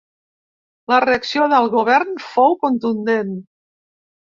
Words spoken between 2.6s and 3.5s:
contundent.